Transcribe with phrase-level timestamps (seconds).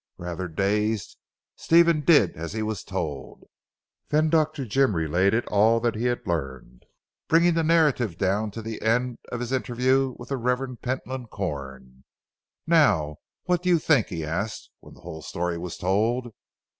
[0.17, 1.15] Rather dazed,
[1.55, 3.43] Stephen did as he was told.
[4.09, 4.65] Then Dr.
[4.65, 6.85] Jim related all that he had learned,
[7.27, 10.81] bringing the narrative down to the end of his interview with the Revd.
[10.81, 12.03] Pentland Corn.
[12.65, 16.33] "Now what do you think?" he asked when the whole story was told.